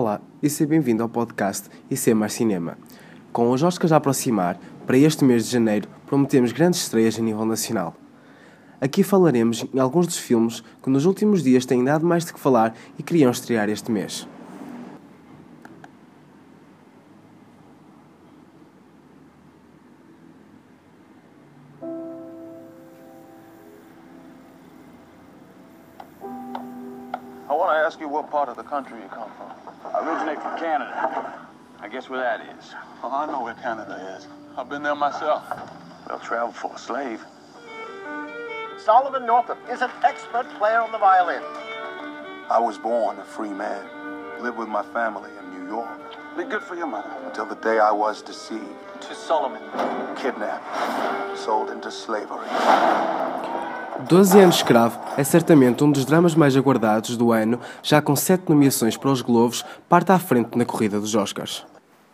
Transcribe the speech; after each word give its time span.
Olá 0.00 0.20
e 0.40 0.48
seja 0.48 0.70
bem-vindo 0.70 1.02
ao 1.02 1.08
podcast 1.08 1.68
IC 1.90 2.14
Mais 2.14 2.32
Cinema. 2.32 2.78
Com 3.32 3.50
os 3.50 3.64
Oscars 3.64 3.90
a 3.90 3.96
aproximar, 3.96 4.56
para 4.86 4.96
este 4.96 5.24
mês 5.24 5.44
de 5.46 5.50
janeiro 5.50 5.88
prometemos 6.06 6.52
grandes 6.52 6.82
estreias 6.82 7.18
a 7.18 7.20
nível 7.20 7.44
nacional. 7.44 7.96
Aqui 8.80 9.02
falaremos 9.02 9.66
em 9.74 9.80
alguns 9.80 10.06
dos 10.06 10.16
filmes 10.16 10.62
que 10.80 10.88
nos 10.88 11.04
últimos 11.04 11.42
dias 11.42 11.66
têm 11.66 11.82
dado 11.82 12.06
mais 12.06 12.24
de 12.24 12.32
que 12.32 12.38
falar 12.38 12.76
e 12.96 13.02
queriam 13.02 13.32
estrear 13.32 13.68
este 13.68 13.90
mês. 13.90 14.28
Ask 27.88 28.00
you 28.00 28.06
what 28.08 28.30
part 28.30 28.50
of 28.50 28.56
the 28.58 28.62
country 28.62 28.98
you 29.00 29.08
come 29.08 29.30
from. 29.38 29.50
I 29.94 30.06
originate 30.06 30.42
from 30.42 30.58
Canada. 30.58 31.46
I 31.80 31.88
guess 31.88 32.10
where 32.10 32.20
that 32.20 32.42
is. 32.58 32.74
Oh, 33.02 33.10
I 33.10 33.24
know 33.24 33.42
where 33.42 33.54
Canada 33.54 34.14
is. 34.14 34.26
I've 34.58 34.68
been 34.68 34.82
there 34.82 34.94
myself. 34.94 35.42
Well, 36.06 36.18
travel 36.18 36.52
for 36.52 36.70
a 36.74 36.78
slave. 36.78 37.24
Solomon 38.84 39.24
Northup 39.24 39.56
is 39.70 39.80
an 39.80 39.90
expert 40.04 40.46
player 40.58 40.80
on 40.82 40.92
the 40.92 40.98
violin. 40.98 41.42
I 42.50 42.58
was 42.60 42.76
born 42.76 43.16
a 43.20 43.24
free 43.24 43.54
man, 43.54 43.82
lived 44.42 44.58
with 44.58 44.68
my 44.68 44.82
family 44.92 45.30
in 45.42 45.58
New 45.58 45.70
York 45.70 45.88
Be 46.36 46.44
good 46.44 46.62
for 46.62 46.74
your 46.74 46.88
mother. 46.88 47.10
until 47.24 47.46
the 47.46 47.54
day 47.56 47.78
I 47.78 47.90
was 47.90 48.20
deceived, 48.20 48.68
To 49.00 49.14
Solomon. 49.14 49.62
kidnapped, 50.14 51.38
sold 51.38 51.70
into 51.70 51.90
slavery. 51.90 52.48
12 54.06 54.38
anos 54.38 54.56
escravo 54.56 54.96
é 55.16 55.24
certamente 55.24 55.82
um 55.82 55.90
dos 55.90 56.04
dramas 56.04 56.36
mais 56.36 56.56
aguardados 56.56 57.16
do 57.16 57.32
ano, 57.32 57.58
já 57.82 58.00
com 58.00 58.14
7 58.14 58.48
nomeações 58.48 58.96
para 58.96 59.10
os 59.10 59.22
Globos, 59.22 59.64
parte 59.88 60.12
à 60.12 60.18
frente 60.20 60.56
na 60.56 60.64
corrida 60.64 61.00
dos 61.00 61.16
Oscars. 61.16 61.66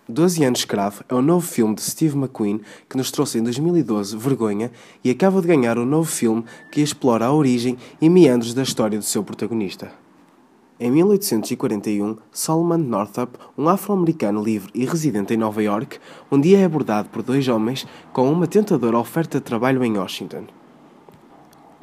12 0.08 0.44
anos 0.44 0.60
escravo 0.60 1.04
é 1.10 1.14
o 1.14 1.20
novo 1.20 1.46
filme 1.46 1.74
de 1.74 1.82
Steve 1.82 2.16
McQueen 2.16 2.62
que 2.88 2.96
nos 2.96 3.10
trouxe 3.10 3.38
em 3.38 3.42
2012 3.42 4.16
Vergonha 4.16 4.72
e 5.04 5.10
acaba 5.10 5.42
de 5.42 5.46
ganhar 5.46 5.76
um 5.78 5.84
novo 5.84 6.10
filme 6.10 6.42
que 6.72 6.80
explora 6.80 7.26
a 7.26 7.32
origem 7.32 7.76
e 8.00 8.08
meandros 8.08 8.54
da 8.54 8.62
história 8.62 8.98
do 8.98 9.04
seu 9.04 9.22
protagonista. 9.22 9.92
Em 10.80 10.90
1841, 10.90 12.16
Solomon 12.32 12.78
Northup, 12.78 13.38
um 13.58 13.68
afro-americano 13.68 14.42
livre 14.42 14.70
e 14.74 14.86
residente 14.86 15.34
em 15.34 15.36
Nova 15.36 15.62
York, 15.62 15.98
um 16.32 16.40
dia 16.40 16.60
é 16.60 16.64
abordado 16.64 17.10
por 17.10 17.22
dois 17.22 17.46
homens 17.46 17.86
com 18.10 18.32
uma 18.32 18.46
tentadora 18.46 18.98
oferta 18.98 19.38
de 19.38 19.44
trabalho 19.44 19.84
em 19.84 19.98
Washington. 19.98 20.46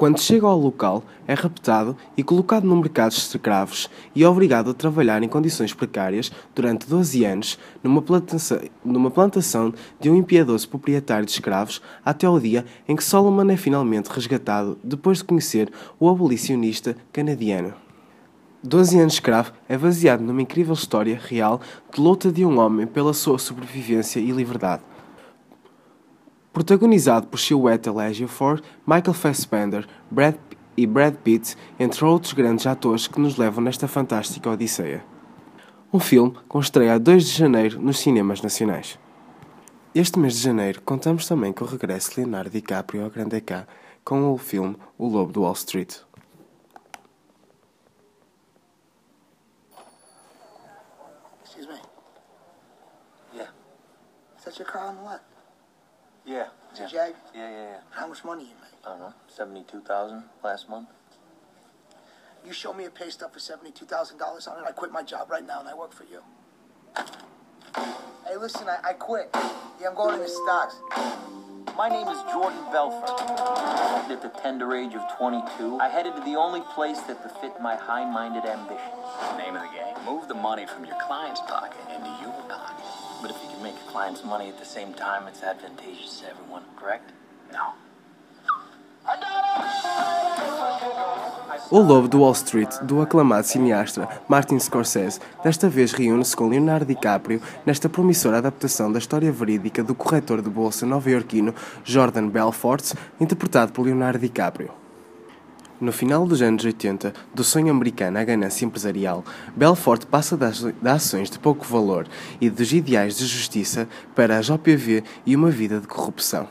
Quando 0.01 0.19
chega 0.19 0.47
ao 0.47 0.57
local, 0.57 1.03
é 1.27 1.35
raptado 1.35 1.95
e 2.17 2.23
colocado 2.23 2.63
no 2.63 2.75
mercado 2.75 3.11
de 3.11 3.19
escravos 3.19 3.87
e 4.15 4.25
obrigado 4.25 4.71
a 4.71 4.73
trabalhar 4.73 5.21
em 5.21 5.29
condições 5.29 5.75
precárias 5.75 6.31
durante 6.55 6.87
12 6.87 7.23
anos 7.23 7.59
numa 7.83 8.01
plantação, 8.01 8.59
numa 8.83 9.11
plantação 9.11 9.71
de 9.99 10.09
um 10.09 10.15
impiedoso 10.15 10.67
proprietário 10.67 11.23
de 11.23 11.33
escravos 11.33 11.83
até 12.03 12.25
ao 12.25 12.39
dia 12.39 12.65
em 12.87 12.95
que 12.95 13.03
Solomon 13.03 13.51
é 13.51 13.55
finalmente 13.55 14.07
resgatado 14.07 14.75
depois 14.83 15.19
de 15.19 15.25
conhecer 15.25 15.71
o 15.99 16.09
abolicionista 16.09 16.97
canadiano. 17.13 17.71
12 18.63 18.99
anos 18.99 19.13
escravo 19.13 19.53
é 19.69 19.77
baseado 19.77 20.21
numa 20.21 20.41
incrível 20.41 20.73
história 20.73 21.21
real 21.23 21.61
de 21.93 22.01
luta 22.01 22.31
de 22.31 22.43
um 22.43 22.57
homem 22.57 22.87
pela 22.87 23.13
sua 23.13 23.37
sobrevivência 23.37 24.19
e 24.19 24.31
liberdade. 24.31 24.81
Protagonizado 26.53 27.27
por 27.27 27.39
Chiwetel 27.39 28.01
Ejiofor, 28.01 28.61
Michael 28.85 29.13
Fassbender 29.13 29.87
Brad 30.09 30.35
e 30.75 30.85
Brad 30.85 31.15
Pitt, 31.15 31.55
entre 31.79 32.03
outros 32.03 32.33
grandes 32.33 32.67
atores 32.67 33.07
que 33.07 33.21
nos 33.21 33.37
levam 33.37 33.63
nesta 33.63 33.87
fantástica 33.87 34.49
odisseia. 34.49 35.03
Um 35.93 35.99
filme 35.99 36.37
com 36.47 36.59
estreia 36.59 36.95
a 36.95 36.97
2 36.97 37.25
de 37.25 37.31
janeiro 37.31 37.81
nos 37.81 37.99
cinemas 37.99 38.41
nacionais. 38.41 38.99
Este 39.95 40.19
mês 40.19 40.35
de 40.35 40.41
janeiro 40.41 40.81
contamos 40.81 41.27
também 41.27 41.53
com 41.53 41.65
o 41.65 41.67
regresso 41.67 42.11
de 42.11 42.21
Leonardo 42.21 42.49
DiCaprio 42.49 43.03
ao 43.03 43.09
Grande 43.09 43.41
K 43.41 43.67
com 44.03 44.33
o 44.33 44.37
filme 44.37 44.77
O 44.97 45.07
Lobo 45.07 45.31
do 45.31 45.41
Wall 45.41 45.53
Street. 45.53 45.97
Excuse 51.43 51.67
me. 51.67 51.79
Yeah. 53.33 53.51
Is 54.37 54.45
that 54.45 54.59
your 54.59 54.67
car 54.67 54.89
on 54.89 54.95
the 54.95 55.03
lot? 55.03 55.30
Yeah. 56.31 56.47
It's 56.71 56.79
yeah. 56.79 56.85
a 56.85 56.89
Jag? 56.89 57.15
Yeah, 57.35 57.49
yeah, 57.49 57.63
yeah. 57.71 57.77
How 57.89 58.07
much 58.07 58.23
money 58.23 58.43
you 58.43 58.55
make? 58.61 58.85
I 58.85 58.89
don't 58.89 58.99
know. 58.99 59.13
Seventy-two 59.27 59.81
thousand 59.81 60.23
last 60.43 60.69
month. 60.69 60.87
You 62.45 62.53
show 62.53 62.73
me 62.73 62.85
a 62.85 62.89
pay 62.89 63.09
stub 63.09 63.33
for 63.33 63.39
seventy-two 63.39 63.85
thousand 63.85 64.17
dollars 64.17 64.47
on 64.47 64.57
it. 64.57 64.65
I 64.65 64.71
quit 64.71 64.91
my 64.91 65.03
job 65.03 65.29
right 65.29 65.45
now 65.45 65.59
and 65.59 65.67
I 65.67 65.75
work 65.75 65.93
for 65.93 66.05
you. 66.05 66.21
Hey, 68.25 68.37
listen, 68.39 68.67
I, 68.69 68.79
I 68.89 68.93
quit. 68.93 69.29
Yeah, 69.33 69.89
I'm 69.89 69.95
going 69.95 70.15
into 70.15 70.29
stocks. 70.29 70.75
My 71.77 71.89
name 71.89 72.07
is 72.07 72.21
Jordan 72.31 72.59
Belfort. 72.71 73.09
At 74.09 74.21
the 74.21 74.29
tender 74.41 74.75
age 74.75 74.93
of 74.93 75.01
22, 75.17 75.79
I 75.79 75.89
headed 75.89 76.15
to 76.15 76.21
the 76.21 76.35
only 76.35 76.61
place 76.75 76.99
that 77.01 77.23
befit 77.23 77.59
my 77.61 77.75
high-minded 77.75 78.45
ambitions. 78.45 78.79
Name 79.37 79.55
of 79.55 79.63
the 79.63 79.75
game. 79.75 80.05
Move 80.05 80.27
the 80.27 80.33
money 80.35 80.65
from 80.65 80.85
your 80.85 80.97
client's 81.07 81.41
pocket 81.41 81.79
into 81.89 82.09
your 82.21 82.33
pocket. 82.49 82.70
But 83.21 83.31
if 83.31 83.37
you 83.43 83.49
can 83.49 83.61
make 83.61 83.75
your 83.75 83.91
clients 83.91 84.23
money 84.23 84.49
at 84.49 84.57
the 84.57 84.65
same 84.65 84.93
time, 84.93 85.27
it's 85.27 85.43
advantageous 85.43 86.21
to 86.21 86.29
everyone, 86.29 86.63
correct? 86.75 87.13
No. 87.51 87.73
O 91.69 91.79
Lobo 91.79 92.07
do 92.07 92.19
Wall 92.19 92.33
Street, 92.33 92.69
do 92.83 93.01
aclamado 93.01 93.47
cineasta 93.47 94.07
Martin 94.27 94.59
Scorsese, 94.59 95.19
desta 95.43 95.69
vez 95.69 95.91
reúne-se 95.91 96.35
com 96.35 96.49
Leonardo 96.49 96.85
DiCaprio 96.85 97.41
nesta 97.65 97.87
promissora 97.87 98.39
adaptação 98.39 98.91
da 98.91 98.99
história 98.99 99.31
verídica 99.31 99.83
do 99.83 99.95
corretor 99.95 100.41
de 100.41 100.49
bolsa 100.49 100.85
nova-iorquino 100.85 101.53
Jordan 101.83 102.27
Belfort, 102.27 102.93
interpretado 103.19 103.71
por 103.71 103.85
Leonardo 103.85 104.19
DiCaprio. 104.19 104.80
No 105.81 105.91
final 105.91 106.27
dos 106.27 106.43
anos 106.43 106.63
80, 106.63 107.11
do 107.33 107.43
sonho 107.43 107.71
americano 107.71 108.19
à 108.19 108.23
ganância 108.23 108.63
empresarial, 108.63 109.25
Belfort 109.55 110.05
passa 110.05 110.37
das, 110.37 110.63
ações 110.85 111.27
de 111.27 111.39
pouco 111.39 111.65
valor 111.65 112.07
e 112.39 112.51
dos 112.51 112.71
ideais 112.71 113.17
de 113.17 113.25
justiça 113.25 113.89
para 114.13 114.37
as 114.37 114.47
OPV 114.51 115.03
e 115.25 115.35
uma 115.35 115.49
vida 115.49 115.79
de 115.79 115.87
corrupção. 115.87 116.47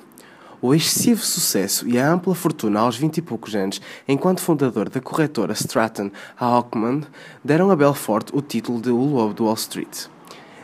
O 0.61 0.75
excessivo 0.75 1.25
sucesso 1.25 1.87
e 1.89 1.97
a 1.97 2.13
ampla 2.13 2.35
fortuna 2.35 2.81
aos 2.81 2.97
vinte 2.97 3.19
e 3.19 3.23
poucos 3.23 3.55
anos, 3.55 3.81
enquanto 4.09 4.41
fundador 4.41 4.89
da 4.89 5.01
corretora 5.01 5.53
Stratton 5.53 6.11
Hawkman, 6.37 7.03
deram 7.45 7.71
a 7.71 7.77
Belfort 7.77 8.31
o 8.33 8.43
título 8.43 8.81
de 8.81 8.91
O 8.91 8.99
Lobo 8.99 9.33
do 9.33 9.45
Wall 9.45 9.55
Street. 9.55 10.07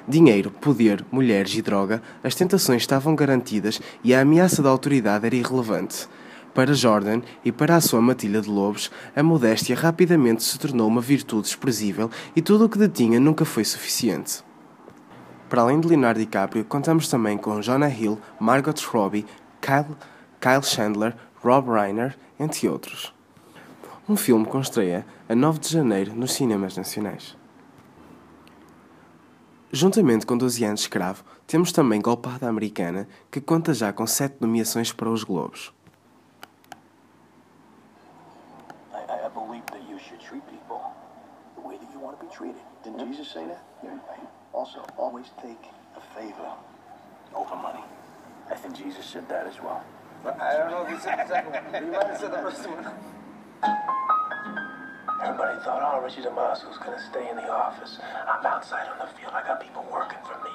Dinheiro, 0.08 0.50
poder, 0.50 1.06
mulheres 1.12 1.54
e 1.54 1.62
droga, 1.62 2.02
as 2.20 2.34
tentações 2.34 2.82
estavam 2.82 3.14
garantidas 3.14 3.80
e 4.02 4.12
a 4.12 4.22
ameaça 4.22 4.60
da 4.60 4.70
autoridade 4.70 5.24
era 5.24 5.36
irrelevante. 5.36 6.08
Para 6.56 6.72
Jordan 6.72 7.20
e 7.44 7.52
para 7.52 7.76
a 7.76 7.82
sua 7.82 8.00
matilha 8.00 8.40
de 8.40 8.48
lobos, 8.48 8.90
a 9.14 9.22
modéstia 9.22 9.76
rapidamente 9.76 10.42
se 10.42 10.58
tornou 10.58 10.88
uma 10.88 11.02
virtude 11.02 11.42
desprezível 11.42 12.10
e 12.34 12.40
tudo 12.40 12.64
o 12.64 12.68
que 12.70 12.78
detinha 12.78 13.20
nunca 13.20 13.44
foi 13.44 13.62
suficiente. 13.62 14.42
Para 15.50 15.60
além 15.60 15.78
de 15.78 15.86
Leonardo 15.86 16.18
DiCaprio, 16.18 16.64
contamos 16.64 17.08
também 17.08 17.36
com 17.36 17.60
Jonah 17.60 17.90
Hill, 17.90 18.18
Margot 18.40 18.72
Robbie, 18.90 19.26
Kyle, 19.60 19.98
Kyle 20.40 20.62
Chandler, 20.62 21.14
Rob 21.42 21.68
Reiner, 21.68 22.16
entre 22.40 22.66
outros. 22.66 23.12
Um 24.08 24.16
filme 24.16 24.46
com 24.46 24.58
estreia 24.58 25.04
a 25.28 25.34
9 25.34 25.58
de 25.58 25.68
janeiro 25.68 26.14
nos 26.14 26.32
cinemas 26.32 26.74
nacionais. 26.74 27.36
Juntamente 29.70 30.24
com 30.24 30.38
12 30.38 30.64
anos 30.64 30.80
de 30.80 30.86
escravo, 30.86 31.22
temos 31.46 31.70
também 31.70 32.00
Golpada 32.00 32.48
Americana, 32.48 33.06
que 33.30 33.42
conta 33.42 33.74
já 33.74 33.92
com 33.92 34.06
7 34.06 34.36
nomeações 34.40 34.90
para 34.90 35.10
os 35.10 35.22
Globos. 35.22 35.75
That 39.76 39.88
you 39.88 39.98
should 39.98 40.20
treat 40.20 40.42
people 40.48 40.80
the 41.54 41.60
way 41.60 41.76
that 41.76 41.88
you 41.92 42.00
want 42.00 42.18
to 42.18 42.24
be 42.24 42.32
treated. 42.32 42.60
Didn't 42.82 43.06
Jesus 43.06 43.28
say 43.28 43.44
that? 43.46 43.62
Yeah. 43.84 43.98
Also, 44.52 44.80
always 44.96 45.26
take 45.42 45.60
a 45.96 46.18
favor 46.18 46.52
over 47.34 47.56
money. 47.56 47.84
I 48.50 48.54
think 48.54 48.76
Jesus 48.76 49.04
said 49.04 49.28
that 49.28 49.46
as 49.46 49.60
well. 49.60 49.84
I 50.40 50.56
don't 50.56 50.70
know 50.70 50.86
if 50.86 50.92
he 50.92 50.98
said 50.98 51.18
the 51.18 51.28
second 51.28 51.52
one. 51.52 51.84
He 51.84 51.90
might 51.90 52.06
have 52.06 52.18
said 52.18 52.32
the 52.32 52.38
first 52.38 52.66
one. 52.66 52.86
Everybody 55.36 55.64
thought, 55.64 55.82
oh, 55.84 56.02
Richie 56.02 56.22
DeMasio's 56.22 56.78
going 56.78 56.96
to 56.96 57.04
stay 57.12 57.28
in 57.28 57.36
the 57.36 57.46
office. 57.52 57.98
I'm 58.26 58.46
outside 58.46 58.88
on 58.88 58.96
the 58.96 59.12
field. 59.20 59.34
I 59.34 59.46
got 59.46 59.60
people 59.60 59.86
working 59.92 60.16
for 60.24 60.32
me. 60.42 60.50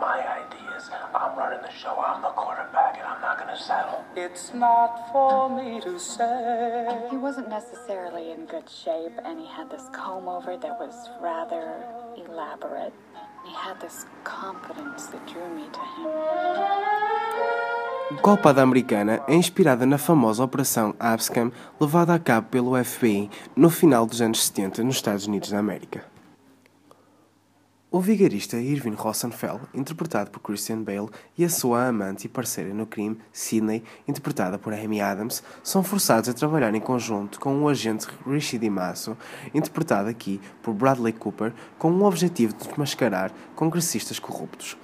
My 0.00 0.24
ideas. 0.24 0.88
I'm 1.14 1.36
running 1.36 1.60
the 1.60 1.70
show. 1.70 1.94
I'm 2.00 2.22
the 2.22 2.28
quarterback, 2.28 2.96
and 2.96 3.04
I'm 3.04 3.20
not 3.20 3.36
going 3.36 3.54
to 3.54 3.62
settle. 3.62 4.02
It's 4.16 4.54
not 4.54 5.12
for 5.12 5.50
me 5.50 5.82
to 5.82 6.00
say. 6.00 7.08
He 7.10 7.18
wasn't 7.18 7.50
necessarily 7.50 8.30
in 8.30 8.46
good 8.46 8.70
shape, 8.70 9.12
and 9.22 9.38
he 9.38 9.46
had 9.46 9.68
this 9.68 9.84
comb 9.92 10.26
over 10.26 10.56
that 10.56 10.80
was 10.80 11.10
rather 11.20 11.84
elaborate. 12.16 12.94
He 13.44 13.52
had 13.52 13.82
this 13.82 14.06
confidence 14.24 15.08
that 15.08 15.26
drew 15.26 15.54
me 15.54 15.68
to 15.70 15.80
him. 16.00 17.11
Golpada 18.20 18.62
Americana 18.62 19.22
é 19.26 19.34
inspirada 19.34 19.86
na 19.86 19.96
famosa 19.96 20.44
Operação 20.44 20.94
Abscam 20.98 21.50
levada 21.80 22.14
a 22.14 22.18
cabo 22.18 22.48
pelo 22.48 22.84
FBI 22.84 23.30
no 23.56 23.70
final 23.70 24.04
dos 24.04 24.20
anos 24.20 24.44
70 24.44 24.82
nos 24.82 24.96
Estados 24.96 25.26
Unidos 25.26 25.50
da 25.50 25.58
América. 25.58 26.04
O 27.90 28.00
vigarista 28.00 28.56
Irving 28.56 28.94
Rosenfeld, 28.94 29.60
interpretado 29.74 30.30
por 30.30 30.40
Christian 30.40 30.82
Bale, 30.82 31.10
e 31.36 31.44
a 31.44 31.48
sua 31.50 31.86
amante 31.86 32.24
e 32.24 32.28
parceira 32.28 32.72
no 32.72 32.86
crime, 32.86 33.18
Sidney, 33.32 33.84
interpretada 34.08 34.58
por 34.58 34.72
Amy 34.72 35.00
Adams, 35.00 35.42
são 35.62 35.84
forçados 35.84 36.28
a 36.28 36.32
trabalhar 36.32 36.74
em 36.74 36.80
conjunto 36.80 37.38
com 37.38 37.60
o 37.60 37.68
agente 37.68 38.06
Richie 38.26 38.58
DiMasso, 38.58 39.16
interpretado 39.52 40.08
aqui 40.08 40.40
por 40.62 40.72
Bradley 40.72 41.12
Cooper, 41.12 41.52
com 41.78 41.92
o 41.92 42.04
objetivo 42.04 42.54
de 42.54 42.66
desmascarar 42.66 43.30
congressistas 43.54 44.18
corruptos. 44.18 44.76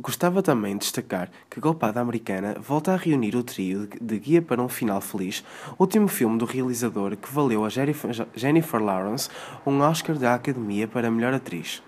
Gostava 0.00 0.42
também 0.42 0.72
de 0.72 0.80
destacar 0.80 1.30
que 1.48 1.60
Golpada 1.60 2.00
Americana 2.00 2.56
volta 2.60 2.92
a 2.92 2.96
reunir 2.96 3.36
o 3.36 3.44
trio 3.44 3.88
de 4.00 4.18
Guia 4.18 4.42
para 4.42 4.60
um 4.60 4.68
Final 4.68 5.00
Feliz, 5.00 5.44
último 5.78 6.08
filme 6.08 6.36
do 6.36 6.44
realizador 6.44 7.16
que 7.16 7.32
valeu 7.32 7.64
a 7.64 7.68
Jennifer 7.68 8.82
Lawrence 8.82 9.30
um 9.64 9.78
Oscar 9.82 10.18
da 10.18 10.34
Academia 10.34 10.88
para 10.88 11.12
melhor 11.12 11.32
atriz. 11.32 11.80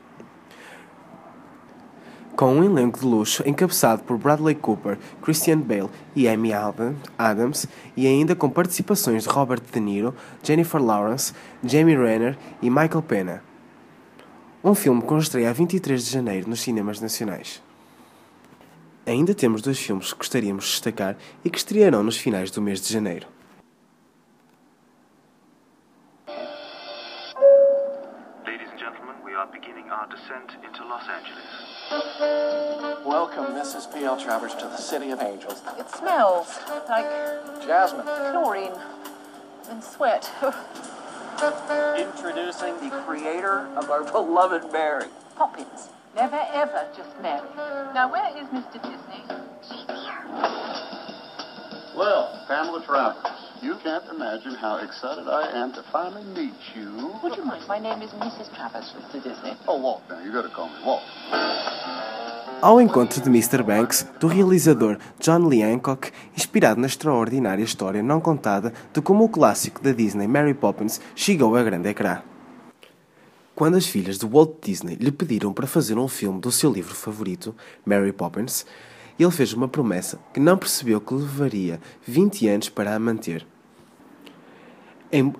Com 2.37 2.55
um 2.55 2.63
elenco 2.63 3.01
de 3.01 3.07
luxo 3.07 3.43
encabeçado 3.45 4.05
por 4.05 4.17
Bradley 4.19 4.55
Cooper, 4.55 4.99
Christian 5.21 5.59
Bale 5.59 5.91
e 6.15 6.29
Amy 6.29 6.53
Adams, 7.19 7.67
e 7.97 8.07
ainda 8.07 8.37
com 8.37 8.49
participações 8.49 9.25
de 9.25 9.31
Robert 9.31 9.63
De 9.73 9.81
Niro, 9.81 10.15
Jennifer 10.45 10.81
Lawrence, 10.81 11.33
Jamie 11.65 11.97
Renner 11.97 12.39
e 12.63 12.71
Michael 12.71 13.03
Pena. 13.03 13.43
Um 14.63 14.77
filme 14.77 15.03
com 15.03 15.19
estreia 15.19 15.51
a 15.51 15.53
23 15.53 16.05
de 16.05 16.13
janeiro 16.13 16.49
nos 16.49 16.61
cinemas 16.61 17.01
nacionais. 17.01 17.66
Ainda 19.07 19.33
temos 19.35 19.63
dois 19.63 19.79
filmes 19.79 20.13
que 20.13 20.19
gostaríamos 20.19 20.65
de 20.65 20.71
destacar 20.73 21.17
e 21.45 21.49
que 21.49 21.59
estrearão 21.59 22.03
nos 22.03 22.17
finais 22.17 22.51
do 22.51 22.61
mês 22.61 22.81
de 22.81 22.93
janeiro. 22.93 23.29
Ladies 28.45 28.69
and 28.73 28.79
gentlemen, 28.79 29.15
we 29.25 29.33
are 29.33 29.47
beginning 29.53 29.89
our 29.91 30.09
descent 30.09 30.59
into 30.67 30.85
Los 30.85 31.09
Angeles. 31.09 31.45
Welcome, 33.07 33.55
Mrs. 33.55 33.87
P.L. 33.95 34.17
Travers, 34.17 34.55
to 34.57 34.67
the 34.67 34.77
City 34.77 35.13
of 35.13 35.21
Angels. 35.21 35.63
It 35.79 35.89
smells 35.89 36.49
like 36.89 37.07
Jasmine. 37.65 38.07
chlorine 38.33 38.75
and 39.71 39.85
sweat. 39.85 40.29
Introducing 41.97 42.75
the 42.81 42.91
creator 43.07 43.69
of 43.77 43.89
our 43.89 44.03
beloved 44.03 44.73
Mary. 44.73 45.07
Poppins. 45.37 45.91
Never 46.17 46.41
ever 46.55 46.89
just 46.97 47.13
Mary. 47.21 47.47
Now, 47.93 48.11
where 48.11 48.31
is 48.39 48.49
Mr. 48.49 48.81
Disney? 48.81 49.23
Well, 51.95 52.43
Pamela 52.49 52.83
Travers, 52.87 53.21
you 53.61 53.77
can't 53.85 54.05
imagine 54.09 54.55
how 54.55 54.79
excited 54.79 55.29
I 55.29 55.51
am 55.53 55.75
to 55.75 55.83
finally 55.93 56.25
meet 56.35 56.55
you. 56.75 57.13
Would 57.23 57.37
you 57.37 57.45
mind? 57.45 57.69
My 57.69 57.79
name 57.79 58.01
is 58.01 58.13
Mrs. 58.13 58.49
Travers, 58.57 58.95
Mr. 58.97 59.23
Disney. 59.23 59.59
Oh, 59.69 59.77
Walt, 59.79 60.05
now 60.09 60.19
you 60.25 60.33
gotta 60.33 60.49
call 60.49 60.71
me 60.71 60.83
Walt. 60.87 61.03
Ao 62.63 62.81
encontro 62.81 63.21
de 63.21 63.29
Mr. 63.29 63.63
Banks, 63.63 64.07
do 64.19 64.27
realizador 64.27 64.97
John 65.21 65.47
Lee 65.47 65.63
Hancock, 65.63 66.11
inspirado 66.35 66.81
na 66.81 66.87
extraordinária 66.87 67.63
história 67.63 68.03
não 68.03 68.23
contada 68.23 68.73
de 68.91 69.03
como 69.03 69.25
o 69.25 69.29
clássico 69.29 69.83
da 69.83 69.93
Disney 69.93 70.27
Mary 70.27 70.55
Poppins 70.55 70.99
chegou 71.15 71.55
a 71.57 71.63
grande 71.63 71.91
ecrã. 71.91 72.23
Quando 73.57 73.77
as 73.77 73.87
filhas 73.87 74.19
de 74.19 74.27
Walt 74.27 74.57
Disney 74.63 74.97
lhe 74.97 75.11
pediram 75.11 75.51
para 75.51 75.67
fazer 75.67 75.97
um 75.97 76.07
filme 76.07 76.39
do 76.43 76.53
seu 76.53 76.71
livro 76.71 76.95
favorito, 76.95 77.55
Mary 77.87 78.13
Poppins, 78.13 78.67
ele 79.19 79.31
fez 79.31 79.55
uma 79.55 79.67
promessa 79.67 80.19
que 80.35 80.39
não 80.39 80.59
percebeu 80.59 81.01
que 81.01 81.15
levaria 81.15 81.81
20 82.07 82.49
anos 82.49 82.69
para 82.69 82.95
a 82.95 82.99
manter. 82.99 83.47
Em, 85.11 85.33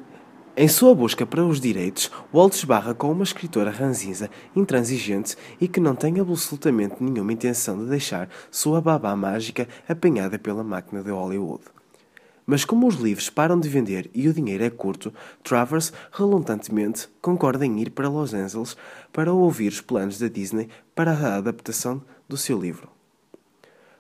em 0.57 0.67
sua 0.67 0.95
busca 0.95 1.27
para 1.27 1.45
os 1.45 1.61
direitos, 1.61 2.11
Walt 2.33 2.55
esbarra 2.55 2.95
com 2.95 3.13
uma 3.13 3.23
escritora 3.23 3.71
ranzinza, 3.71 4.31
intransigente 4.57 5.37
e 5.61 5.69
que 5.69 5.79
não 5.79 5.95
tem 5.95 6.19
absolutamente 6.19 6.95
nenhuma 7.01 7.35
intenção 7.35 7.85
de 7.85 7.91
deixar 7.91 8.31
sua 8.51 8.81
babá 8.81 9.15
mágica 9.15 9.69
apanhada 9.87 10.39
pela 10.39 10.65
máquina 10.65 11.03
de 11.03 11.11
Hollywood. 11.11 11.65
Mas 12.47 12.65
como 12.65 12.87
os 12.87 12.95
livros 12.95 13.29
param 13.29 13.59
de 13.59 13.69
vender 13.69 14.09
e 14.15 14.29
o 14.29 14.33
dinheiro 14.33 14.63
é 14.63 14.71
curto, 14.71 15.13
Travers, 15.43 15.93
relutantemente, 16.13 17.09
concorda 17.21 17.67
em 17.67 17.81
ir 17.81 17.91
para 17.91 18.09
Los 18.09 18.33
Angeles 18.33 18.77
para 19.13 19.33
ouvir 19.33 19.73
os 19.73 19.81
planos 19.81 20.19
da 20.21 20.29
Disney 20.29 20.69
para 20.95 21.13
a 21.13 21.37
adaptação 21.37 22.01
do 22.29 22.37
seu 22.37 22.61
livro. 22.61 22.89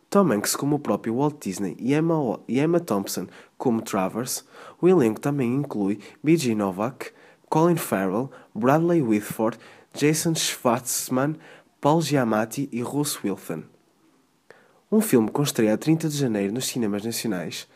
Tom 0.08 0.32
Hanks 0.32 0.54
como 0.54 0.76
o 0.76 0.78
próprio 0.78 1.16
Walt 1.16 1.43
Disney 1.43 1.76
e 1.81 1.93
Emma, 1.93 2.38
e 2.46 2.60
Emma 2.60 2.78
Thompson 2.78 3.26
como 3.58 3.82
Travers, 3.82 4.44
o 4.81 4.88
elenco 4.88 5.20
também 5.20 5.52
inclui 5.52 5.99
B.J. 6.22 6.54
Novak, 6.54 7.10
Colin 7.50 7.76
Farrell, 7.76 8.31
Bradley 8.54 9.02
Whitford, 9.02 9.58
Jason 9.92 10.34
Schwartzman, 10.34 11.37
Paul 11.81 12.00
Giamatti 12.00 12.69
e 12.70 12.81
Russ 12.82 13.22
Wilson. 13.22 13.64
Um 14.90 15.00
filme 15.00 15.31
com 15.31 15.42
estreia 15.42 15.75
a 15.75 15.76
30 15.78 16.08
de 16.08 16.16
janeiro 16.16 16.54
nos 16.54 16.66
cinemas 16.66 17.04
nacionais, 17.04 17.69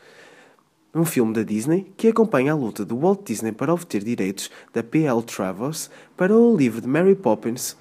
um 0.95 1.05
filme 1.05 1.33
da 1.33 1.43
Disney 1.43 1.93
que 1.97 2.09
acompanha 2.09 2.53
a 2.53 2.57
luta 2.57 2.85
de 2.85 2.93
Walt 2.95 3.21
Disney 3.25 3.53
para 3.53 3.73
obter 3.73 4.03
direitos 4.03 4.51
da 4.73 4.83
P.L. 4.83 5.23
Travers 5.23 5.91
para 6.17 6.37
o 6.37 6.57
livro 6.57 6.81
de 6.81 6.89
Mary 6.89 7.15
Poppins, 7.15 7.77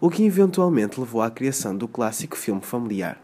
o 0.00 0.10
que 0.10 0.24
eventualmente 0.24 1.00
levou 1.00 1.22
à 1.22 1.30
criação 1.30 1.76
do 1.76 1.88
clássico 1.88 2.36
filme 2.36 2.60
familiar. 2.60 3.20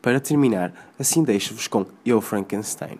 Para 0.00 0.20
terminar, 0.20 0.92
assim 0.98 1.22
deixo-vos 1.22 1.68
com 1.68 1.86
Eu 2.04 2.20
Frankenstein. 2.20 2.98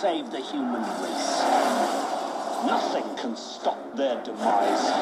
Save 0.00 0.30
the 0.30 0.40
human 0.40 0.82
race. 1.00 1.42
Nothing 2.66 3.04
can 3.16 3.34
stop 3.34 3.78
their 3.96 4.20
demise. 4.22 4.92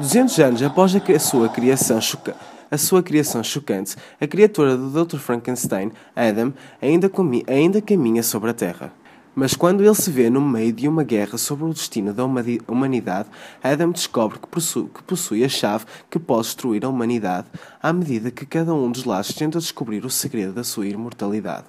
200 0.00 0.38
anos 0.40 0.62
após 0.62 0.92
a, 0.96 1.18
sua 1.18 1.48
criação 1.48 2.00
chocante, 2.00 2.38
a 2.70 2.78
sua 2.78 3.02
criação 3.02 3.44
chocante, 3.44 3.94
a 4.20 4.26
criatura 4.26 4.76
do 4.76 4.90
Dr. 4.90 5.18
Frankenstein, 5.18 5.92
Adam, 6.16 6.52
ainda, 6.82 7.10
ainda 7.46 7.80
caminha 7.80 8.22
sobre 8.22 8.50
a 8.50 8.54
Terra. 8.54 8.99
Mas 9.40 9.54
quando 9.54 9.82
ele 9.82 9.94
se 9.94 10.10
vê 10.10 10.28
no 10.28 10.38
meio 10.38 10.70
de 10.70 10.86
uma 10.86 11.02
guerra 11.02 11.38
sobre 11.38 11.64
o 11.64 11.72
destino 11.72 12.12
da 12.12 12.26
humanidade, 12.68 13.30
Adam 13.62 13.90
descobre 13.90 14.38
que 14.38 14.46
possui, 14.46 14.86
que 14.94 15.02
possui 15.02 15.42
a 15.42 15.48
chave 15.48 15.86
que 16.10 16.18
pode 16.18 16.42
destruir 16.42 16.84
a 16.84 16.90
humanidade 16.90 17.46
à 17.82 17.90
medida 17.90 18.30
que 18.30 18.44
cada 18.44 18.74
um 18.74 18.92
dos 18.92 19.04
lados 19.04 19.32
tenta 19.32 19.58
descobrir 19.58 20.04
o 20.04 20.10
segredo 20.10 20.52
da 20.52 20.62
sua 20.62 20.86
imortalidade. 20.86 21.64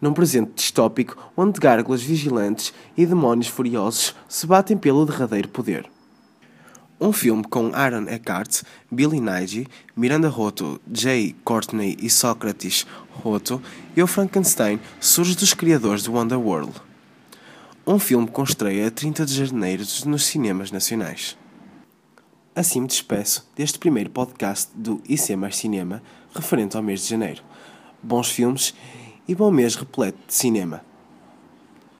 Num 0.00 0.14
presente 0.14 0.54
distópico 0.54 1.14
onde 1.36 1.60
gárgulas 1.60 2.00
vigilantes 2.00 2.72
e 2.96 3.04
demónios 3.04 3.48
furiosos 3.48 4.14
se 4.26 4.46
batem 4.46 4.78
pelo 4.78 5.04
derradeiro 5.04 5.50
poder. 5.50 5.90
Um 6.98 7.12
filme 7.12 7.44
com 7.44 7.70
Aaron 7.74 8.08
Eckhart, 8.08 8.62
Billy 8.90 9.20
Nighy, 9.20 9.66
Miranda 9.94 10.30
Otto, 10.30 10.80
Jay 10.90 11.36
Courtney 11.44 11.98
e 12.00 12.08
Sócrates 12.08 12.86
Otto 13.22 13.60
e 13.96 14.02
o 14.02 14.06
Frankenstein 14.06 14.80
surge 14.98 15.36
dos 15.36 15.52
criadores 15.52 16.04
do 16.04 16.12
Wonderworld. 16.12 16.72
Um 17.86 17.98
filme 17.98 18.26
com 18.26 18.42
estreia 18.42 18.88
a 18.88 18.90
30 18.90 19.26
de 19.26 19.46
janeiro 19.46 19.84
nos 20.06 20.24
cinemas 20.24 20.70
nacionais. 20.70 21.36
Assim 22.56 22.80
me 22.80 22.86
despeço 22.86 23.46
deste 23.54 23.78
primeiro 23.78 24.10
podcast 24.10 24.70
do 24.74 25.02
IC 25.08 25.36
Mais 25.36 25.56
Cinema, 25.56 26.02
referente 26.34 26.76
ao 26.76 26.82
mês 26.82 27.02
de 27.02 27.08
janeiro. 27.08 27.42
Bons 28.02 28.30
filmes 28.30 28.74
e 29.26 29.34
bom 29.34 29.50
mês 29.50 29.74
repleto 29.74 30.18
de 30.26 30.34
cinema. 30.34 30.84